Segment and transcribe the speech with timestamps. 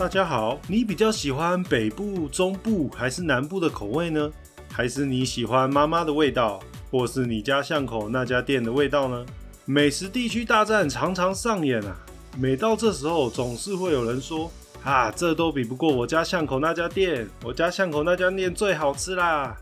[0.00, 4.30] 大家好，你比较喜欢北部、中部还是南部的口味呢？
[4.72, 6.58] 还是你喜欢妈妈的味道，
[6.90, 9.26] 或是你家巷口那家店的味道呢？
[9.66, 11.94] 美食地区大战常常上演啊！
[12.38, 14.50] 每到这时候，总是会有人说
[14.82, 19.54] ：“啊，这都比不过我家巷口那家店，我家巷口那家店最好吃啦！”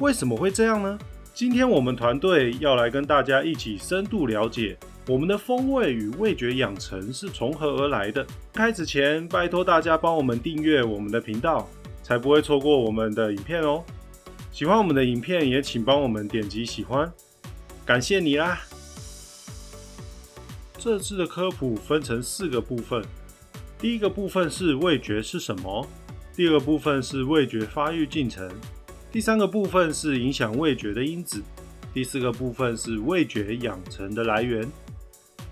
[0.00, 0.98] 为什么会这样呢？
[1.34, 4.78] 今天我们团队要来跟大家一起深度了解。
[5.08, 8.24] 我们的风味与味觉养成是从何而来的？
[8.52, 11.68] 开始前，拜托大家帮我们订阅我们的频道，
[12.04, 13.82] 才不会错过我们的影片哦。
[14.52, 17.12] 喜欢我们的影片，也请帮我们点击喜欢，
[17.84, 18.60] 感谢你啦！
[20.78, 23.04] 这次的科普分成四个部分，
[23.80, 25.84] 第一个部分是味觉是什么，
[26.36, 28.48] 第二个部分是味觉发育进程，
[29.10, 31.42] 第三个部分是影响味觉的因子，
[31.92, 34.64] 第四个部分是味觉养成的来源。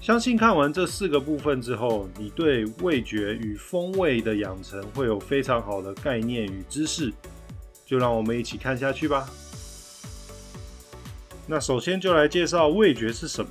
[0.00, 7.12] 相信看完这四个部分之后，你对味觉与风味的养成会有非常好的概念与知识。
[7.84, 9.28] 就让我们一起看下去吧。
[11.47, 13.50] 那首先就来介绍味觉是什么。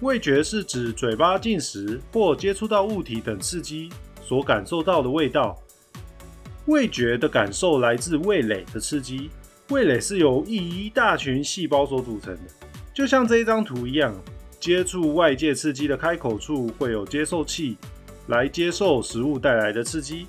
[0.00, 3.88] 味觉是指嘴巴进食或接触到物体等刺激
[4.22, 5.58] 所感受到的味道。
[6.66, 9.30] 味觉的感受来自味蕾的刺激，
[9.70, 12.42] 味蕾是由一一大群细胞所组成的，
[12.94, 14.14] 就像这一张图一样。
[14.64, 17.76] 接触外界刺激的开口处会有接受器
[18.28, 20.26] 来接受食物带来的刺激，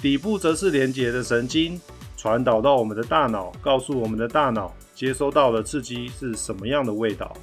[0.00, 1.80] 底部则是连接的神经
[2.16, 7.36] 传导到我们的大脑，告诉我们的大脑接收到的刺激是什么样的味道。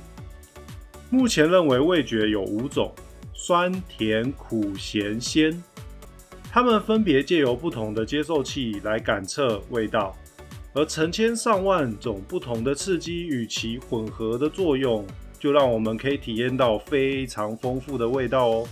[1.10, 2.96] 目前认为味觉有五种：
[3.34, 5.62] 酸、甜、苦、咸、鲜，
[6.50, 10.16] 它们分别借由不同的接受器来感测味道，
[10.72, 15.06] 而成千上万种不同的刺激与其混合的作用。
[15.42, 18.68] 就让我们可以体验到非常丰富的味道哦。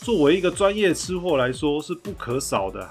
[0.00, 2.90] 作为一个专业吃货来说，是不可少的。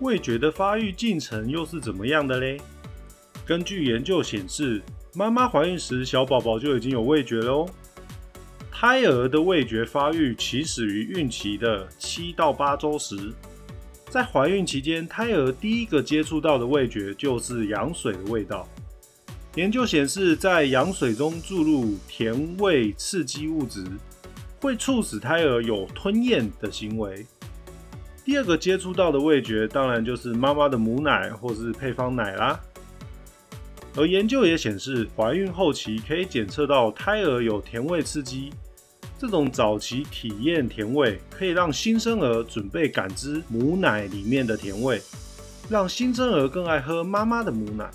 [0.00, 2.58] 味觉的发育进程又是怎么样的嘞？
[3.44, 4.80] 根据研究显示，
[5.14, 7.68] 妈妈怀孕时，小宝宝就已经有味觉了哦。
[8.70, 13.34] 胎儿的味觉发育起始于孕期的七到八周时，
[14.08, 18.66] 在怀孕期间，胎儿第一个接触到的味觉就是羊水的味道。
[19.56, 23.82] 研究显示，在羊水中注入甜味刺激物质，
[24.60, 27.24] 会促使胎儿有吞咽的行为。
[28.22, 32.60] 第二个接触到的味觉，当然就是妈妈的母奶或是配方奶啦。
[33.96, 38.52] 而研究也显示，怀孕后期可以检测到胎儿有甜味刺激，
[39.18, 45.00] 这种早期体验甜味，可以让新生儿准备感知母奶里面的甜味，
[45.70, 47.90] 让新生儿更爱喝妈妈的母奶。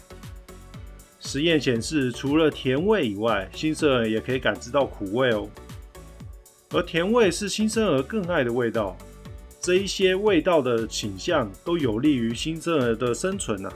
[1.23, 5.47] 实验显示，除了甜味以外，新生儿也可以感知到苦味哦。
[6.71, 8.97] 而甜味是新生儿更爱的味道，
[9.61, 13.71] 这一些味道的倾向都有利于新生儿的生存呐。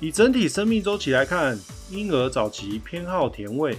[0.00, 1.56] 以整体生命周期来看，
[1.88, 3.76] 婴儿早期偏好甜味，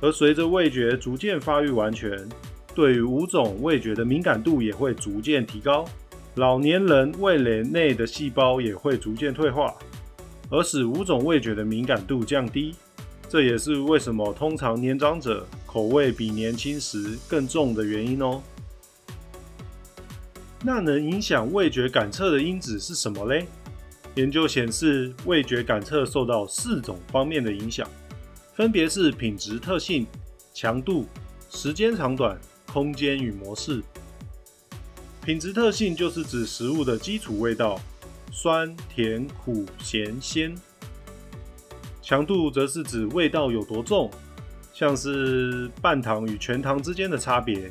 [0.00, 2.26] 而随着味觉逐渐发育完全，
[2.74, 5.84] 对于五种味觉的敏感度也会逐渐提高。
[6.36, 9.74] 老年人味蕾内的细胞也会逐渐退化。
[10.50, 12.74] 而使五种味觉的敏感度降低，
[13.28, 18.42] 这也是为什么通常年长者口味比年轻时更重的原因哦。
[20.62, 23.46] 那能影响味觉感测的因子是什么嘞？
[24.14, 27.88] 研究显示，味觉感测受到四种方面的影响，
[28.54, 30.06] 分别是品质特性、
[30.52, 31.06] 强度、
[31.50, 32.36] 时间长短、
[32.72, 33.80] 空间与模式。
[35.24, 37.78] 品质特性就是指食物的基础味道。
[38.30, 40.54] 酸、甜、苦、咸、鲜，
[42.02, 44.10] 强度则是指味道有多重，
[44.72, 47.70] 像是半糖与全糖之间的差别。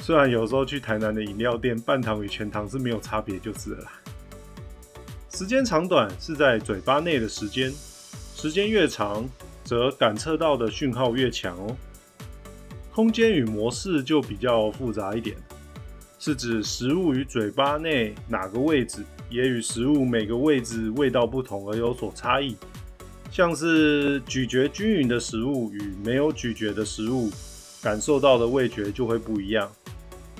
[0.00, 3.90] 虽然有时候去台南的饮料店，半糖与全糖是没有差别就是了。
[5.30, 7.72] 时间长短是在嘴巴内的时间，
[8.34, 9.28] 时间越长，
[9.64, 11.76] 则感测到的讯号越强哦。
[12.94, 15.36] 空间与模式就比较复杂一点，
[16.18, 19.04] 是指食物与嘴巴内哪个位置。
[19.28, 22.56] 也与食物每个位置味道不同而有所差异，
[23.28, 27.28] 像是咀嚼均匀的食物与没有咀嚼的食物，
[27.82, 29.68] 感受到的味觉就会不一样。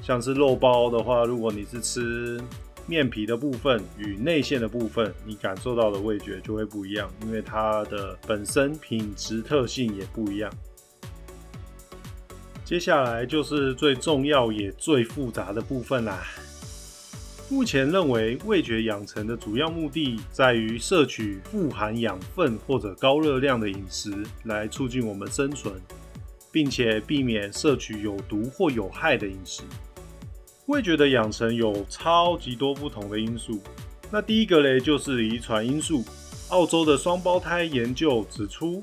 [0.02, 2.40] 像是肉包的话，如果你是吃
[2.86, 10.48] 面皮的部分与内馅的部分，你感受到的味觉就会不一样，因为它的本身品质特性也不一样。
[12.66, 16.26] 接下来就是最重要也最复杂的部分啦。
[17.48, 24.12] 目前认为，味觉养成的主要目的在于摄取富含养分或者高热量的饮食，
[24.46, 25.72] 来促进我们生存，
[26.50, 29.62] 并且避免摄取有毒或有害的饮食。
[30.66, 33.60] 味觉的养成有超级多不同的因素。
[34.10, 36.04] 那第一个嘞，就是遗传因素。
[36.48, 38.82] 澳洲的双胞胎研究指出，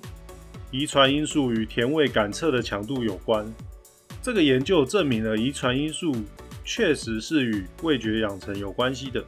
[0.72, 3.46] 遗传因素与甜味感测的强度有关。
[4.24, 6.16] 这个研究证明了遗传因素
[6.64, 9.22] 确实是与味觉养成有关系的。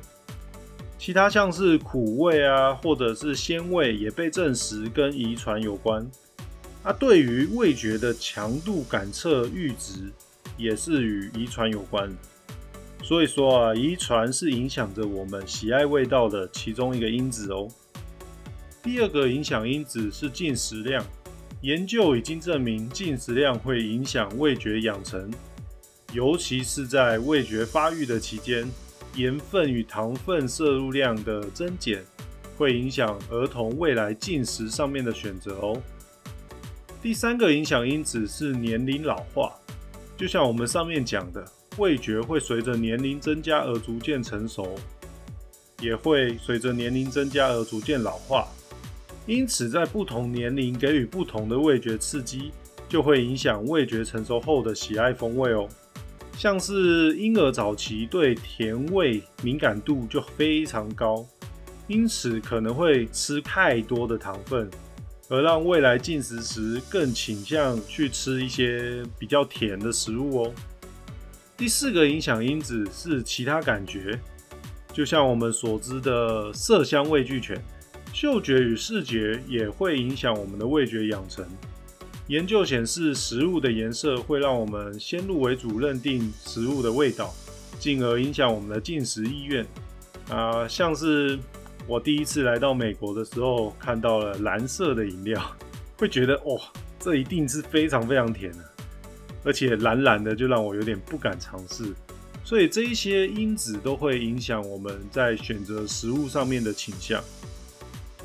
[0.98, 6.10] 其他像是苦味啊，或者是鲜味，也被证实跟遗传有关。
[6.82, 10.10] 那对于味觉的强度感测阈值，
[10.58, 12.10] 也是与遗传有关。
[13.04, 17.68] 所以说啊，遗传是影响着我们喜爱味道的其中一个因子哦。
[18.82, 21.06] 第二个影响因子是进食量，
[21.62, 25.32] 研究已经证明进食量会影响味觉养成，
[26.14, 28.68] 尤其是在味觉发育的期间，
[29.16, 32.04] 盐分与糖分摄入量的增减
[32.58, 35.82] 会影响儿童未来进食上面的选择哦。
[37.02, 39.54] 第三个影响因子是年龄老化，
[40.18, 41.44] 就像我们上面讲的，
[41.78, 44.76] 味觉会随着年龄增加而逐渐成熟，
[45.80, 48.48] 也会随着年龄增加而逐渐老化。
[49.28, 52.52] 因此，在不同年龄给予不同的味觉刺激，
[52.88, 55.68] 就会影响味觉成熟后的喜爱风味哦。
[56.38, 61.26] 像是婴儿早期对甜味敏感度就非常高，
[61.88, 64.70] 因此可能会吃太多的糖分，
[65.30, 70.54] 而让未来进食时更倾向去吃一些比较甜的食物哦。
[71.58, 74.20] 第四个影响因子是其他感觉，
[74.94, 77.60] 就像我们所知的色香味俱全。
[78.16, 81.46] 嗅觉与视觉也会影响我们的味觉养成。
[82.28, 87.34] 研究显示，食物的颜色会让我们先入为主认定食物的味道，
[87.78, 89.68] 进而影响我们的进食意愿。
[90.30, 91.38] 啊，像是
[91.88, 95.54] 我第一次来到美国的时候，看到了蓝色的饮料，
[96.00, 96.58] 会觉得哇，
[96.98, 98.60] 这一定是非常非常甜的，
[99.44, 101.94] 而且蓝蓝的就让我有点不敢尝试。
[102.46, 107.22] 所以这一些因子都会影响我们在选择食物上面的倾向。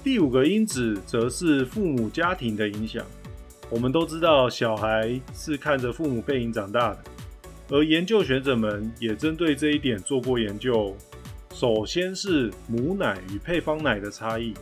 [0.02, 3.05] 第五个因子则是父母家庭的影响。
[3.69, 6.99] 我们都知道，小孩是看着父母背影长大的，
[7.69, 10.97] 而研究学者们也针对这一点做过研究。
[11.52, 14.55] 首先是母奶与配方奶的差异，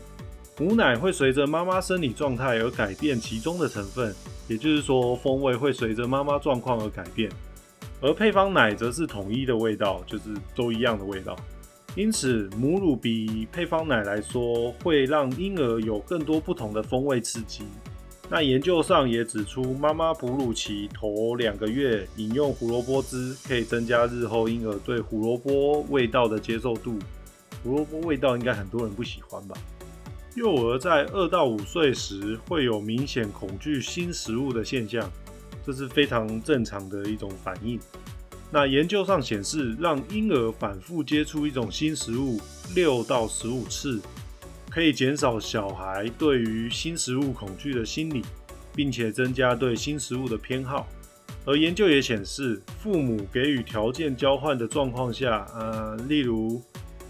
[0.59, 4.13] 母奶会随着妈妈生理状态而改变其中的成分，
[4.49, 7.31] 也就是说，风味会随着妈妈状况而改变。
[8.01, 10.25] 而配方奶则是统一的味道，就是
[10.57, 11.37] 都一样的味道。
[11.99, 17.65] 因此，母乳比配方奶来说，会让婴儿有更多不同的风味刺激。
[18.31, 26.97] 那研究上也指出，妈妈哺乳期头两个月饮用胡萝卜汁，可以增加日后婴儿对胡萝卜味道的接受度。
[27.65, 29.57] 胡萝卜味道应该很多人不喜欢吧？
[30.37, 35.11] 幼儿在二到五岁时会有明显恐惧新食物的现象，
[35.67, 37.77] 这是非常正常的一种反应。
[38.51, 42.41] 那研究上显示，让婴儿反复接触一种新食物
[42.75, 44.01] 六到十五次，
[44.71, 48.25] 可以减少小孩对于新食物恐惧的心理，
[48.75, 50.87] 并且增加对新食物的偏好。
[51.45, 56.63] 而研究也显示，父母给予条件交换的状况下，呃，例如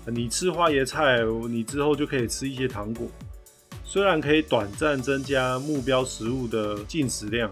[0.07, 3.09] 你吃花椰菜，你之后就可以吃一些糖果，
[3.85, 7.49] 虽然可以短暂增加目标食物的进食量。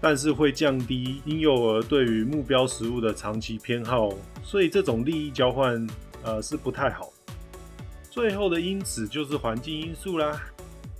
[0.00, 4.08] 但是会降低婴幼儿对于目标食物的长期偏好，
[4.44, 5.86] 所以这种利益交换，
[6.22, 7.12] 呃，是不太好。
[8.10, 10.40] 最后的因子就是环境因素啦。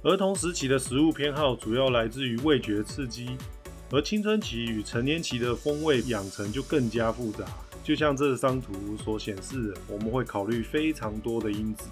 [0.03, 3.37] 儿童时期的食物偏好主要来自于味觉刺激，
[3.91, 7.45] 而青春期与成年期的风味养成就更加复杂。
[7.83, 11.89] 就像这张图所显示，我们会考虑非常多的因子。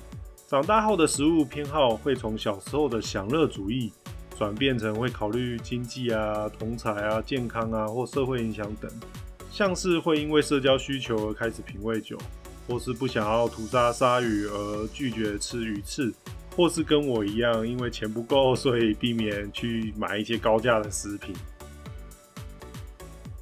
[0.47, 3.93] 长大后的食物偏好会从小时候的享乐主义。
[4.39, 8.91] 转变成会考虑经济啊、同财啊、健康啊或社会影响等，
[9.51, 12.19] 像是会因为社交需求而开始品味酒，
[12.69, 16.13] 或是不想要屠杀鲨鱼而拒绝吃鱼翅，
[16.55, 21.35] 或是跟我一样因为钱不够，所以避免去买一些高价的食品。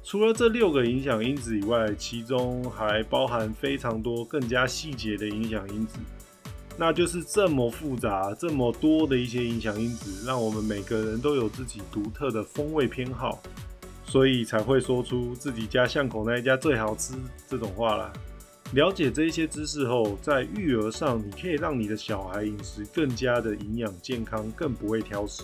[0.01, 5.97] 除了这六个影响因子以外，其中还包含非常多更加细节的影响因子。
[6.77, 13.41] 那就是这么复杂、这么多的一些影响因子，让我们每个人都有自己独特的风味偏好，
[14.05, 17.13] 所以才会说出自己家巷口那一家最好吃
[17.47, 18.11] 这种话啦。
[18.73, 25.43] 了解这一些知识后，在育儿上，你可以让你的小孩饮食更加的营养健康，更不会挑食。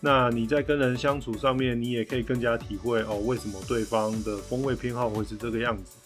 [0.00, 5.96] 那你在跟人相处上面，你也可以更加体会哦，为什么对方的风味偏好会是这个样子。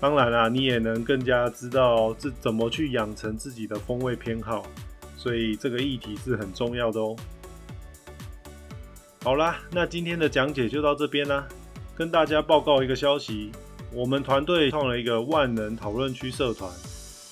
[0.00, 4.64] 当然啦，你也能更加知道这怎么去养成自己的风味偏好，
[5.16, 7.16] 所以这个议题是很重要的哦。
[9.24, 11.46] 好啦，那今天的讲解就到这边啦。
[11.96, 13.50] 跟大家报告一个消息，
[13.92, 16.70] 我们团队创了一个万能讨论区社团，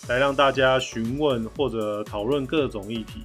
[0.09, 3.23] 来让大家询问或者讨论各种议题。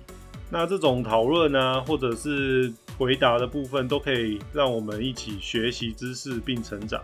[0.52, 7.02] 那这种讨论啊，或者是回答的部分，都可以让我们一起学习知识并成长。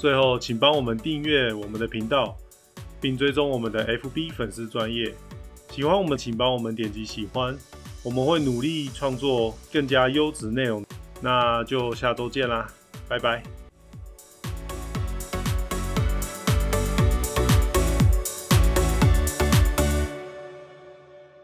[0.00, 2.34] 最后，请帮我们订阅我们的频道，
[3.02, 5.14] 并追踪我们的 FB 粉丝专业。
[5.70, 7.54] 喜欢我们，请帮我们点击喜欢，
[8.02, 10.82] 我们会努力创作更加优质内容。
[11.20, 12.66] 那就下周见啦，
[13.06, 13.59] 拜拜。